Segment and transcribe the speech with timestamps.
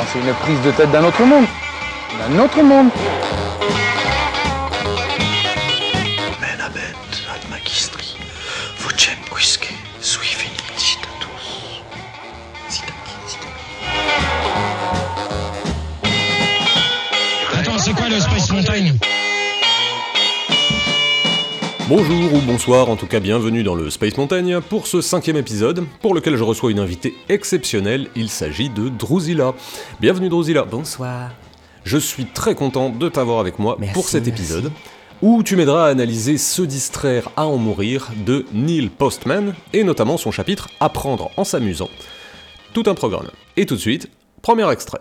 [0.00, 1.44] Enfin, c'est une prise de tête d'un autre monde.
[2.18, 2.88] D'un autre monde.
[17.58, 19.09] Attends, c'est quoi le Space Mountain?
[21.90, 25.84] Bonjour ou bonsoir, en tout cas bienvenue dans le Space Mountain pour ce cinquième épisode,
[26.00, 29.54] pour lequel je reçois une invitée exceptionnelle, il s'agit de Drusilla.
[30.00, 30.62] Bienvenue Drusilla.
[30.62, 31.32] Bonsoir.
[31.82, 34.40] Je suis très content de t'avoir avec moi Merci, pour cet merci.
[34.40, 34.72] épisode,
[35.20, 40.16] où tu m'aideras à analyser Se distraire à en mourir de Neil Postman, et notamment
[40.16, 41.90] son chapitre Apprendre en s'amusant.
[42.72, 43.30] Tout un programme.
[43.56, 44.08] Et tout de suite,
[44.42, 45.00] premier extrait.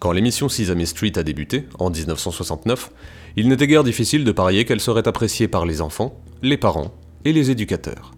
[0.00, 2.90] Quand l'émission Sesame Street a débuté, en 1969,
[3.36, 6.92] il n'était guère difficile de parier qu'elle serait appréciée par les enfants, les parents
[7.26, 8.12] et les éducateurs.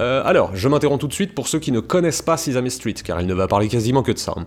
[0.00, 2.94] Euh, alors, je m'interromps tout de suite pour ceux qui ne connaissent pas Sesame Street,
[2.94, 4.34] car il ne va parler quasiment que de ça.
[4.36, 4.46] hein.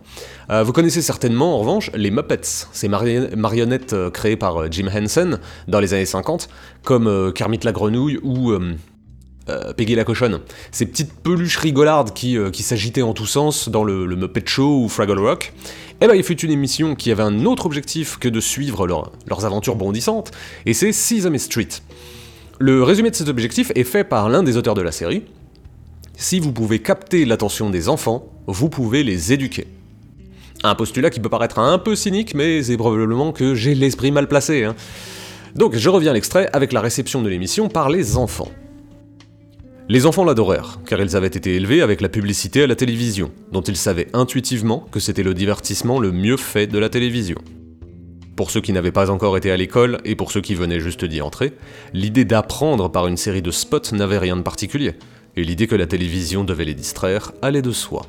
[0.50, 4.88] Euh, vous connaissez certainement, en revanche, les Muppets, ces mari- marionnettes euh, créées par Jim
[4.94, 6.50] Henson dans les années 50,
[6.84, 8.54] comme Kermit la grenouille ou
[9.78, 10.42] Peggy la cochonne.
[10.72, 15.20] Ces petites peluches rigolardes qui, s'agitaient en tous sens dans le Muppet Show ou Fraggle
[15.20, 15.54] Rock.
[16.02, 19.12] Eh ben, il fut une émission qui avait un autre objectif que de suivre leur-
[19.28, 20.32] leurs aventures bondissantes,
[20.66, 21.68] et c'est Sesame Street.
[22.60, 25.24] Le résumé de cet objectif est fait par l'un des auteurs de la série.
[26.16, 29.68] Si vous pouvez capter l'attention des enfants, vous pouvez les éduquer.
[30.64, 34.28] Un postulat qui peut paraître un peu cynique, mais c'est probablement que j'ai l'esprit mal
[34.28, 34.64] placé.
[34.64, 34.76] hein.
[35.56, 38.52] Donc je reviens à l'extrait avec la réception de l'émission par les enfants.
[39.90, 43.62] Les enfants l'adorèrent, car ils avaient été élevés avec la publicité à la télévision, dont
[43.62, 47.38] ils savaient intuitivement que c'était le divertissement le mieux fait de la télévision.
[48.36, 51.06] Pour ceux qui n'avaient pas encore été à l'école et pour ceux qui venaient juste
[51.06, 51.54] d'y entrer,
[51.94, 54.96] l'idée d'apprendre par une série de spots n'avait rien de particulier,
[55.38, 58.06] et l'idée que la télévision devait les distraire allait de soi.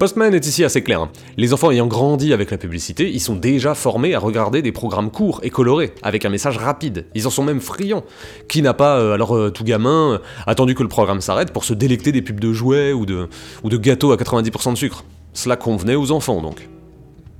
[0.00, 1.02] Postman est ici assez clair.
[1.02, 1.10] hein.
[1.36, 5.10] Les enfants ayant grandi avec la publicité, ils sont déjà formés à regarder des programmes
[5.10, 7.04] courts et colorés, avec un message rapide.
[7.14, 8.02] Ils en sont même friands.
[8.48, 11.64] Qui n'a pas, euh, alors euh, tout gamin, euh, attendu que le programme s'arrête pour
[11.64, 13.28] se délecter des pubs de jouets ou de,
[13.62, 15.04] ou gâteaux à 90% de sucre?
[15.34, 16.66] Cela convenait aux enfants donc.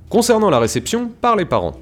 [0.09, 1.79] Concernant la réception, par les parents.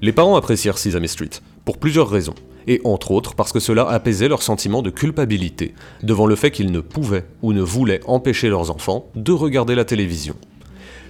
[0.00, 1.28] Les parents apprécièrent Sesame Street,
[1.66, 2.34] pour plusieurs raisons,
[2.66, 6.72] et entre autres parce que cela apaisait leur sentiment de culpabilité devant le fait qu'ils
[6.72, 10.36] ne pouvaient ou ne voulaient empêcher leurs enfants de regarder la télévision.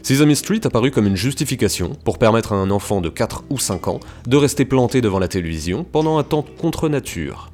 [0.03, 3.89] Sesame Street apparut comme une justification pour permettre à un enfant de 4 ou 5
[3.89, 7.51] ans de rester planté devant la télévision pendant un temps contre nature.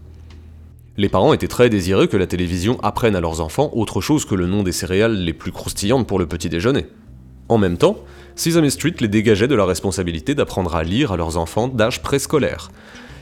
[0.97, 4.34] Les parents étaient très désireux que la télévision apprenne à leurs enfants autre chose que
[4.34, 6.87] le nom des céréales les plus croustillantes pour le petit déjeuner.
[7.49, 7.99] En même temps,
[8.34, 12.71] Sesame Street les dégageait de la responsabilité d'apprendre à lire à leurs enfants d'âge préscolaire,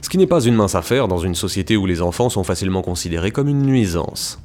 [0.08, 2.80] ce qui n'est pas une mince affaire dans une société où les enfants sont facilement
[2.80, 4.40] considérés comme une nuisance.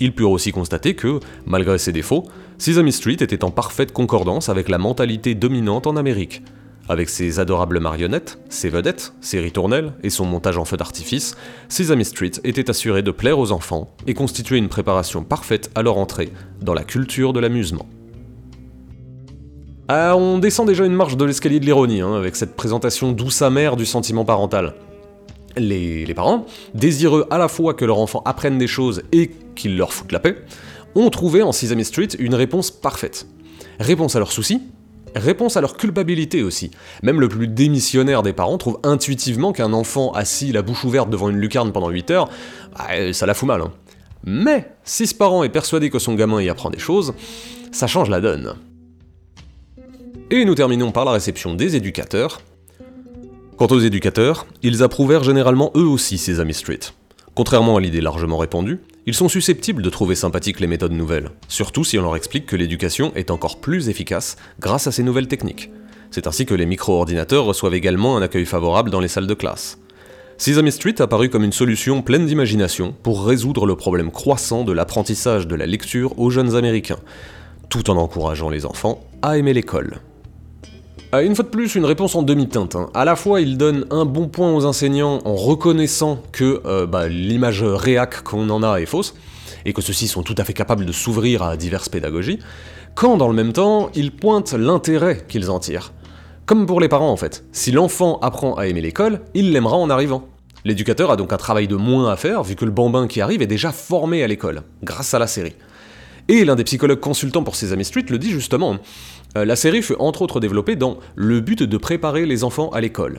[0.00, 2.24] Ils purent aussi constater que, malgré ses défauts,
[2.56, 6.42] Sesame Street était en parfaite concordance avec la mentalité dominante en Amérique.
[6.88, 11.36] Avec ses adorables marionnettes, ses vedettes, ses ritournelles et son montage en feu d'artifice,
[11.68, 15.98] Sesame Street était assuré de plaire aux enfants et constituait une préparation parfaite à leur
[15.98, 16.32] entrée
[16.62, 17.86] dans la culture de l'amusement.
[19.88, 23.42] Ah, on descend déjà une marche de l'escalier de l'ironie, hein, avec cette présentation douce
[23.42, 24.74] amère du sentiment parental.
[25.56, 29.92] Les, parents, désireux à la fois que leur enfant apprenne des choses et qu'il leur
[29.92, 30.36] foute la paix,
[30.94, 33.26] ont trouvé en Sesame Street une réponse parfaite.
[33.78, 34.62] Réponse à leurs soucis,
[35.14, 36.70] réponse à leur culpabilité aussi.
[37.02, 41.28] Même le plus démissionnaire des parents trouve intuitivement qu'un enfant assis la bouche ouverte devant
[41.28, 42.30] une lucarne pendant 8 heures,
[42.78, 43.60] bah, ça la fout mal.
[43.60, 43.72] hein.
[44.24, 47.12] Mais si ce parent est persuadé que son gamin y apprend des choses,
[47.70, 48.54] ça change la donne.
[50.36, 52.40] Et nous terminons par la réception des éducateurs.
[53.56, 56.80] Quant aux éducateurs, ils approuvèrent généralement eux aussi Sesame Street.
[57.36, 61.84] Contrairement à l'idée largement répandue, ils sont susceptibles de trouver sympathiques les méthodes nouvelles, surtout
[61.84, 65.70] si on leur explique que l'éducation est encore plus efficace grâce à ces nouvelles techniques.
[66.10, 69.78] C'est ainsi que les micro-ordinateurs reçoivent également un accueil favorable dans les salles de classe.
[70.36, 75.46] Sesame Street apparut comme une solution pleine d'imagination pour résoudre le problème croissant de l'apprentissage
[75.46, 76.98] de la lecture aux jeunes américains,
[77.68, 80.00] tout en encourageant les enfants à aimer l'école.
[81.14, 82.74] Euh, Une fois de plus, une réponse en demi-teinte.
[82.76, 82.90] hein.
[82.92, 87.08] À la fois, il donne un bon point aux enseignants en reconnaissant que euh, bah,
[87.08, 89.14] l'image réac qu'on en a est fausse,
[89.64, 92.40] et que ceux-ci sont tout à fait capables de s'ouvrir à diverses pédagogies,
[92.94, 95.92] quand dans le même temps, il pointe l'intérêt qu'ils en tirent.
[96.46, 97.44] Comme pour les parents en fait.
[97.52, 100.28] Si l'enfant apprend à aimer l'école, il l'aimera en arrivant.
[100.64, 103.40] L'éducateur a donc un travail de moins à faire, vu que le bambin qui arrive
[103.40, 105.54] est déjà formé à l'école, grâce à la série.
[106.28, 108.76] Et l'un des psychologues consultants pour Sesame Street le dit justement.
[109.36, 112.80] Euh, la série fut entre autres développée dans le but de préparer les enfants à
[112.80, 113.18] l'école.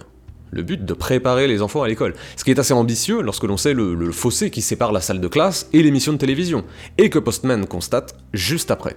[0.51, 2.13] Le but de préparer les enfants à l'école.
[2.37, 5.19] Ce qui est assez ambitieux lorsque l'on sait le, le fossé qui sépare la salle
[5.19, 6.63] de classe et l'émission de télévision,
[6.97, 8.95] et que Postman constate juste après.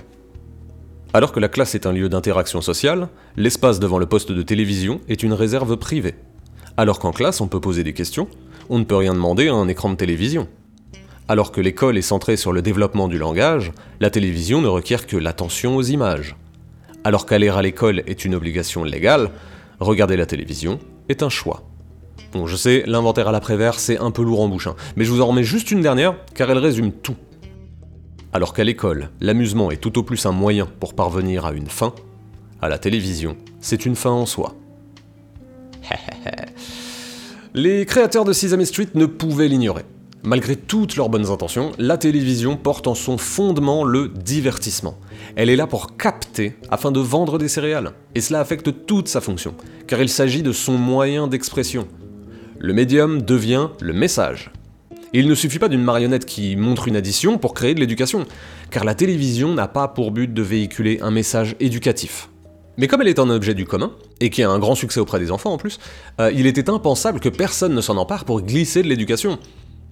[1.15, 5.01] Alors que la classe est un lieu d'interaction sociale, l'espace devant le poste de télévision
[5.09, 6.15] est une réserve privée.
[6.77, 8.29] Alors qu'en classe, on peut poser des questions,
[8.69, 10.47] on ne peut rien demander à un écran de télévision.
[11.27, 15.17] Alors que l'école est centrée sur le développement du langage, la télévision ne requiert que
[15.17, 16.37] l'attention aux images.
[17.05, 19.31] Alors qu'aller à l'école est une obligation légale,
[19.81, 20.79] regarder la télévision
[21.09, 21.63] est un choix.
[22.33, 25.11] Bon, je sais, l'inventaire à l'après-vert, c'est un peu lourd en bouche, hein, mais je
[25.11, 27.17] vous en remets juste une dernière, car elle résume tout.
[28.33, 31.95] Alors qu'à l'école, l'amusement est tout au plus un moyen pour parvenir à une fin,
[32.61, 34.55] à la télévision, c'est une fin en soi.
[37.55, 39.85] Les créateurs de Sesame Street ne pouvaient l'ignorer.
[40.25, 44.99] Malgré toutes leurs bonnes intentions, la télévision porte en son fondement le divertissement.
[45.37, 47.93] Elle est là pour capter afin de vendre des céréales.
[48.15, 49.55] Et cela affecte toute sa fonction,
[49.87, 51.87] car il s'agit de son moyen d'expression.
[52.59, 54.51] Le médium devient le message.
[55.13, 58.27] Il ne suffit pas d'une marionnette qui montre une addition pour créer de l'éducation,
[58.71, 62.29] car la télévision n'a pas pour but de véhiculer un message éducatif.
[62.77, 65.19] Mais comme elle est un objet du commun, et qui a un grand succès auprès
[65.19, 65.79] des enfants en plus,
[66.21, 69.39] euh, il était impensable que personne ne s'en empare pour glisser de l'éducation.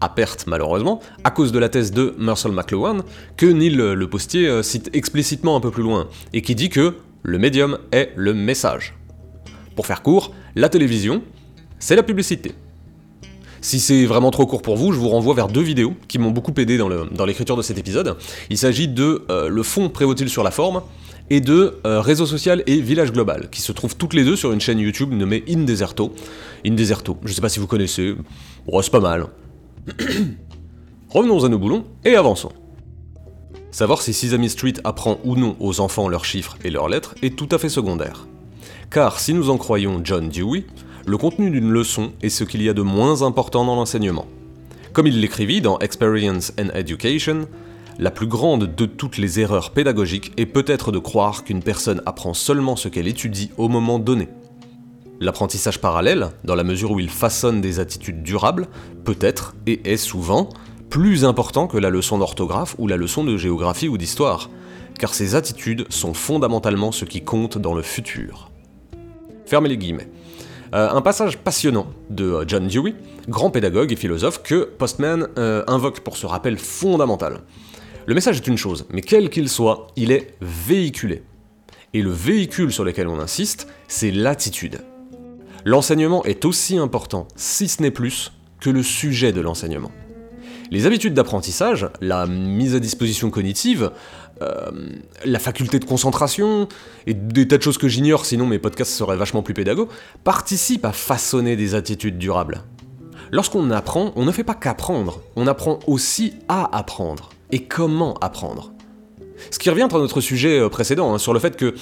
[0.01, 2.99] À perte, malheureusement, à cause de la thèse de Marcel McLuhan,
[3.37, 6.97] que Neil le Postier euh, cite explicitement un peu plus loin, et qui dit que
[7.23, 8.95] le médium est le message.
[9.75, 11.23] Pour faire court, la télévision,
[11.79, 12.53] c'est la publicité.
[13.61, 16.31] Si c'est vraiment trop court pour vous, je vous renvoie vers deux vidéos qui m'ont
[16.31, 18.17] beaucoup aidé dans l'écriture de cet épisode.
[18.49, 20.83] Il s'agit de euh, Le fond prévaut-il sur la forme
[21.31, 24.53] et de euh, Réseau social et Village Global, qui se trouvent toutes les deux sur
[24.53, 26.15] une chaîne YouTube nommée Indeserto.
[26.65, 28.15] Indeserto, je sais pas si vous connaissez,
[28.67, 29.27] bon, c'est pas mal.
[31.11, 32.53] Revenons à nos boulons et avançons.
[33.71, 37.37] Savoir si Sesame Street apprend ou non aux enfants leurs chiffres et leurs lettres est
[37.37, 38.27] tout à fait secondaire.
[38.91, 40.65] Car si nous en croyons John Dewey,
[41.07, 44.27] le contenu d'une leçon est ce qu'il y a de moins important dans l'enseignement.
[44.93, 47.47] Comme il l'écrivit dans Experience and Education,
[47.99, 52.35] la plus grande de toutes les erreurs pédagogiques est peut-être de croire qu'une personne apprend
[52.35, 54.29] seulement ce qu'elle étudie au moment donné.
[55.19, 58.69] L'apprentissage parallèle, dans la mesure où il façonne des attitudes durables,
[59.05, 60.51] peut être, et est souvent,
[60.91, 64.51] plus important que la leçon d'orthographe ou la leçon de géographie ou d'histoire,
[64.99, 68.51] car ces attitudes sont fondamentalement ce qui compte dans le futur.
[69.47, 70.09] Fermez les guillemets.
[70.75, 72.95] Euh, un passage passionnant de euh, John Dewey,
[73.29, 77.41] grand pédagogue et philosophe, que Postman euh, invoque pour ce rappel fondamental.
[78.07, 81.23] Le message est une chose, mais quel qu'il soit, il est véhiculé.
[81.95, 84.81] Et le véhicule sur lequel on insiste, c'est l'attitude.
[85.67, 88.31] L'enseignement est aussi important, si ce n'est plus,
[88.61, 89.91] que le sujet de l'enseignement.
[90.71, 93.91] Les habitudes d'apprentissage, la mise à disposition cognitive,
[94.43, 94.71] euh,
[95.25, 96.69] la faculté de concentration,
[97.09, 99.89] et des tas de choses que j'ignore, sinon mes podcasts seraient vachement plus pédagogues,
[100.23, 102.63] participent à façonner des attitudes durables.
[103.33, 107.31] Lorsqu'on apprend, on ne fait pas qu'apprendre, on apprend aussi à apprendre.
[107.51, 108.73] Et comment apprendre?
[109.51, 111.75] Ce qui revient à notre sujet euh, précédent, hein, sur le fait que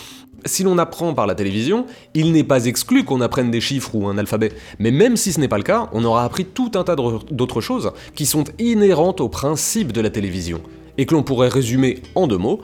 [0.44, 4.06] si l'on apprend par la télévision, il n'est pas exclu qu'on apprenne des chiffres ou
[4.06, 4.52] un alphabet.
[4.78, 7.60] Mais même si ce n'est pas le cas, on aura appris tout un tas d'autres
[7.60, 10.60] choses qui sont inhérentes au principe de la télévision,
[10.98, 12.60] et que l'on pourrait résumer en deux mots,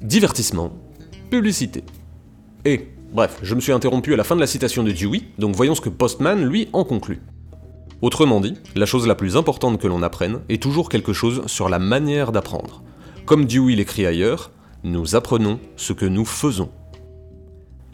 [0.00, 0.72] divertissement,
[1.30, 1.84] publicité.
[2.64, 5.54] Et, bref, je me suis interrompu à la fin de la citation de Dewey, donc
[5.54, 7.20] voyons ce que Postman, lui, en conclut.
[8.02, 11.68] Autrement dit, la chose la plus importante que l'on apprenne est toujours quelque chose sur
[11.68, 12.82] la manière d'apprendre.
[13.24, 14.50] Comme Dewey l'écrit ailleurs,
[14.84, 16.70] nous apprenons ce que nous faisons.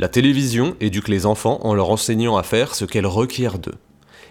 [0.02, 3.76] La télévision éduque les enfants en leur enseignant à faire ce qu'elle requiert d'eux.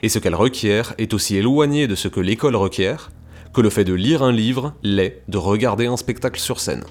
[0.03, 3.09] Et ce qu'elle requiert est aussi éloigné de ce que l'école requiert
[3.53, 6.83] que le fait de lire un livre l'est de regarder un spectacle sur scène.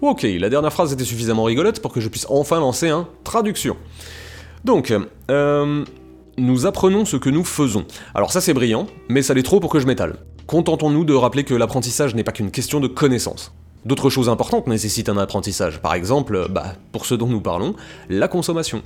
[0.00, 3.76] Ok, la dernière phrase était suffisamment rigolote pour que je puisse enfin lancer un traduction.
[4.64, 4.90] Donc,
[5.30, 5.84] euh,
[6.38, 7.84] nous apprenons ce que nous faisons.
[8.14, 10.16] Alors ça c'est brillant, mais ça l'est trop pour que je m'étale.
[10.46, 13.52] Contentons-nous de rappeler que l'apprentissage n'est pas qu'une question de connaissance.
[13.84, 17.74] D'autres choses importantes nécessitent un apprentissage, par exemple, bah, pour ce dont nous parlons,
[18.10, 18.82] la consommation.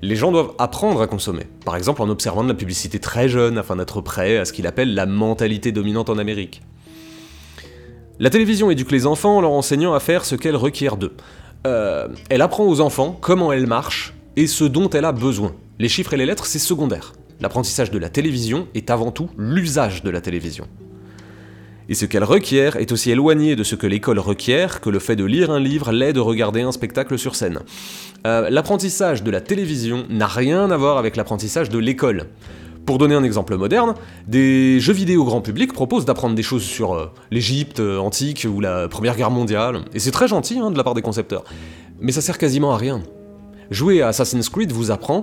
[0.00, 3.58] Les gens doivent apprendre à consommer, par exemple en observant de la publicité très jeune
[3.58, 6.62] afin d'être prêt à ce qu'il appelle la mentalité dominante en Amérique.
[8.20, 11.14] La télévision éduque les enfants en leur enseignant à faire ce qu'elle requiert d'eux.
[11.66, 15.54] Euh, elle apprend aux enfants comment elle marche et ce dont elle a besoin.
[15.78, 17.12] Les chiffres et les lettres, c'est secondaire.
[17.40, 20.66] L'apprentissage de la télévision est avant tout l'usage de la télévision
[21.88, 25.16] et ce qu'elle requiert est aussi éloigné de ce que l'école requiert que le fait
[25.16, 27.60] de lire un livre l'est de regarder un spectacle sur scène.
[28.26, 32.26] Euh, l'apprentissage de la télévision n'a rien à voir avec l'apprentissage de l'école.
[32.84, 33.94] Pour donner un exemple moderne,
[34.26, 38.60] des jeux vidéo grand public proposent d'apprendre des choses sur euh, l'Égypte euh, antique ou
[38.60, 41.44] la Première Guerre mondiale, et c'est très gentil hein, de la part des concepteurs.
[42.00, 43.02] Mais ça sert quasiment à rien.
[43.70, 45.22] Jouer à Assassin's Creed vous apprend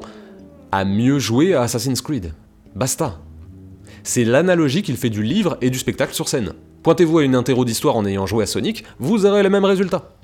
[0.72, 2.34] à mieux jouer à Assassin's Creed.
[2.76, 3.20] Basta.
[4.06, 6.54] C'est l'analogie qu'il fait du livre et du spectacle sur scène.
[6.84, 10.16] Pointez-vous à une interro d'histoire en ayant joué à Sonic, vous aurez le même résultat.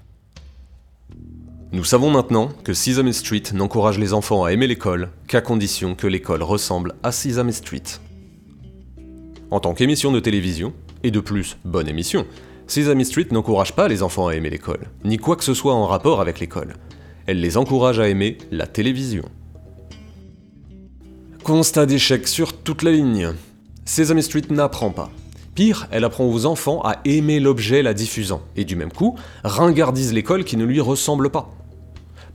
[1.72, 6.06] Nous savons maintenant que Sesame Street n'encourage les enfants à aimer l'école qu'à condition que
[6.06, 7.82] l'école ressemble à Sesame Street.
[9.50, 12.28] En tant qu'émission de télévision, et de plus, bonne émission,
[12.68, 15.88] Sesame Street n'encourage pas les enfants à aimer l'école, ni quoi que ce soit en
[15.88, 16.76] rapport avec l'école.
[17.26, 19.24] Elle les encourage à aimer la télévision.
[21.44, 23.34] Constat d'échec sur toute la ligne.
[23.86, 25.10] Sesame Street n'apprend pas.
[25.56, 30.14] Pire, elle apprend aux enfants à aimer l'objet la diffusant, et du même coup, ringardise
[30.14, 31.50] l'école qui ne lui ressemble pas.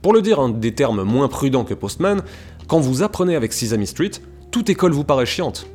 [0.01, 2.21] Pour le dire en des termes moins prudents que Postman,
[2.67, 4.11] quand vous apprenez avec Sesame Street,
[4.51, 5.67] toute école vous paraît chiante.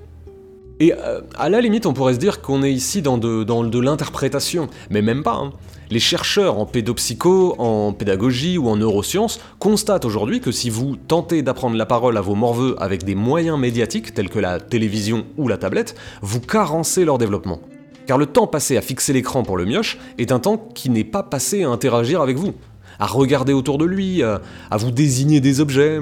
[0.78, 4.68] Et euh, à la limite, on pourrait se dire qu'on est ici dans de, l'interprétation,
[4.90, 5.34] mais même pas.
[5.34, 5.52] hein.
[5.92, 11.42] Les chercheurs en pédopsycho, en pédagogie ou en neurosciences constatent aujourd'hui que si vous tentez
[11.42, 15.48] d'apprendre la parole à vos morveux avec des moyens médiatiques tels que la télévision ou
[15.48, 17.60] la tablette, vous carencez leur développement.
[18.06, 21.04] Car le temps passé à fixer l'écran pour le mioche est un temps qui n'est
[21.04, 22.54] pas passé à interagir avec vous,
[22.98, 26.00] à regarder autour de lui, à, à vous désigner des objets.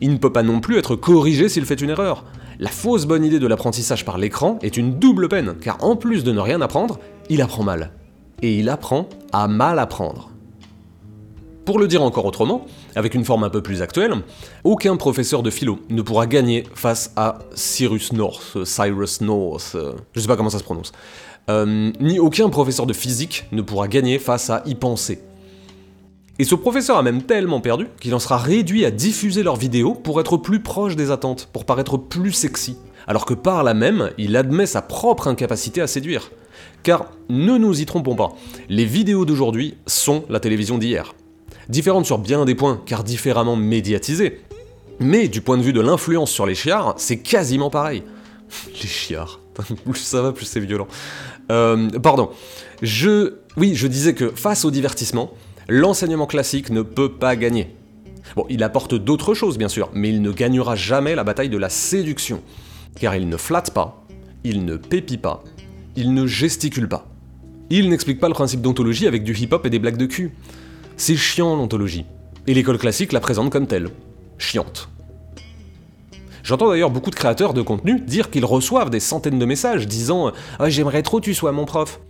[0.00, 2.24] Il ne peut pas non plus être corrigé s'il fait une erreur.
[2.58, 6.24] La fausse bonne idée de l'apprentissage par l'écran est une double peine, car en plus
[6.24, 7.90] de ne rien apprendre, il apprend mal.
[8.42, 10.30] Et il apprend à mal apprendre.
[11.64, 14.12] Pour le dire encore autrement, avec une forme un peu plus actuelle,
[14.64, 19.74] aucun professeur de philo ne pourra gagner face à Cyrus North, Cyrus North,
[20.12, 20.92] je sais pas comment ça se prononce,
[21.50, 25.20] Euh, ni aucun professeur de physique ne pourra gagner face à y penser.
[26.38, 29.94] Et ce professeur a même tellement perdu qu'il en sera réduit à diffuser leurs vidéos
[29.94, 34.10] pour être plus proche des attentes, pour paraître plus sexy, alors que par là même,
[34.16, 36.30] il admet sa propre incapacité à séduire.
[36.84, 38.34] Car ne nous y trompons pas,
[38.68, 41.14] les vidéos d'aujourd'hui sont la télévision d'hier.
[41.70, 44.42] Différentes sur bien des points, car différemment médiatisées.
[45.00, 48.02] Mais du point de vue de l'influence sur les chiards, c'est quasiment pareil.
[48.82, 49.40] les chiards.
[49.90, 50.86] plus ça va, plus c'est violent.
[51.50, 52.30] Euh, pardon.
[52.82, 53.36] Je.
[53.56, 55.32] Oui, je disais que face au divertissement,
[55.68, 57.74] l'enseignement classique ne peut pas gagner.
[58.36, 61.58] Bon, il apporte d'autres choses bien sûr, mais il ne gagnera jamais la bataille de
[61.58, 62.42] la séduction.
[63.00, 64.04] Car il ne flatte pas,
[64.42, 65.42] il ne pépit pas,
[65.96, 67.06] il ne gesticule pas.
[67.70, 70.32] Il n'explique pas le principe d'ontologie avec du hip-hop et des blagues de cul.
[70.96, 72.04] C'est chiant l'ontologie.
[72.46, 73.90] Et l'école classique la présente comme telle.
[74.38, 74.88] Chiante.
[76.42, 80.30] J'entends d'ailleurs beaucoup de créateurs de contenu dire qu'ils reçoivent des centaines de messages disant
[80.58, 82.00] Ah, j'aimerais trop tu sois mon prof.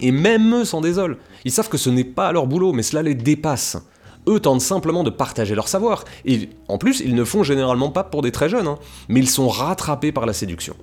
[0.00, 1.16] Et même eux s'en désolent.
[1.44, 3.78] Ils savent que ce n'est pas leur boulot, mais cela les dépasse.
[4.28, 6.04] Eux tentent simplement de partager leur savoir.
[6.24, 9.28] Et en plus, ils ne font généralement pas pour des très jeunes, hein, mais ils
[9.28, 10.76] sont rattrapés par la séduction.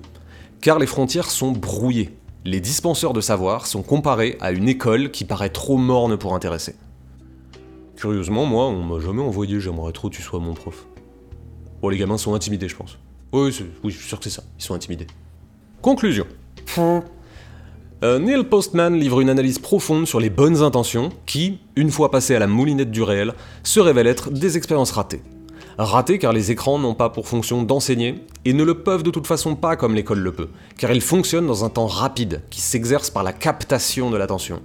[0.60, 2.10] Car les frontières sont brouillées.
[2.46, 6.74] Les dispenseurs de savoir sont comparés à une école qui paraît trop morne pour intéresser.
[7.96, 10.86] Curieusement, moi, on m'a jamais envoyé j'aimerais trop que tu sois mon prof.
[11.82, 12.98] Bon, les gamins sont intimidés, je pense.
[13.32, 13.54] Oui,
[13.84, 14.42] oui, je suis sûr que c'est ça.
[14.58, 15.06] Ils sont intimidés.
[15.82, 16.26] Conclusion.
[18.02, 22.38] Neil Postman livre une analyse profonde sur les bonnes intentions qui, une fois passées à
[22.38, 25.20] la moulinette du réel, se révèlent être des expériences ratées.
[25.82, 29.26] Ratées car les écrans n'ont pas pour fonction d'enseigner et ne le peuvent de toute
[29.26, 33.08] façon pas comme l'école le peut, car ils fonctionnent dans un temps rapide qui s'exerce
[33.08, 34.60] par la captation de l'attention.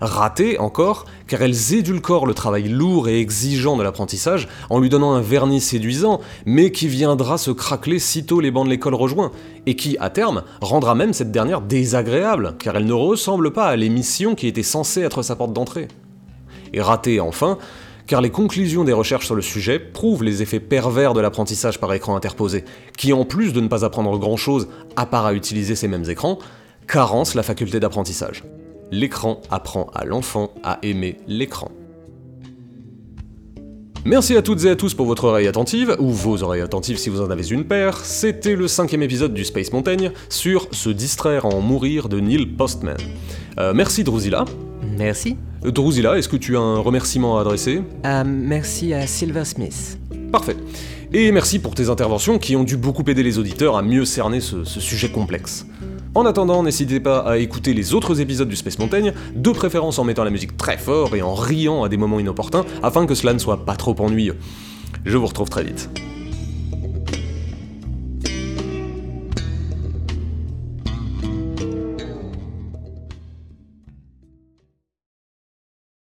[0.00, 5.12] Ratées encore, car elles édulcorent le travail lourd et exigeant de l'apprentissage en lui donnant
[5.12, 9.32] un vernis séduisant, mais qui viendra se craqueler sitôt les bancs de l'école rejoints,
[9.66, 13.76] et qui, à terme, rendra même cette dernière désagréable, car elle ne ressemble pas à
[13.76, 15.88] l'émission qui était censée être sa porte d'entrée.
[16.72, 17.58] Et ratées enfin,
[18.08, 21.92] car les conclusions des recherches sur le sujet prouvent les effets pervers de l'apprentissage par
[21.92, 22.64] écran interposé,
[22.96, 26.38] qui en plus de ne pas apprendre grand-chose à part à utiliser ces mêmes écrans,
[26.88, 28.42] carence la faculté d'apprentissage.
[28.90, 31.70] L'écran apprend à l'enfant à aimer l'écran.
[34.06, 37.10] Merci à toutes et à tous pour votre oreille attentive, ou vos oreilles attentives si
[37.10, 37.98] vous en avez une paire.
[37.98, 42.96] C'était le cinquième épisode du Space Montaigne sur Se distraire en mourir de Neil Postman.
[43.58, 44.46] Euh, merci Drusilla.
[44.98, 45.36] Merci.
[45.62, 49.98] Drusilla, est-ce que tu as un remerciement à adresser Euh, merci à Silver Smith.
[50.32, 50.56] Parfait.
[51.12, 54.40] Et merci pour tes interventions qui ont dû beaucoup aider les auditeurs à mieux cerner
[54.40, 55.66] ce, ce sujet complexe.
[56.14, 60.04] En attendant, n'hésitez pas à écouter les autres épisodes du Space Montaigne, de préférence en
[60.04, 63.32] mettant la musique très fort et en riant à des moments inopportuns, afin que cela
[63.32, 64.36] ne soit pas trop ennuyeux.
[65.04, 65.88] Je vous retrouve très vite.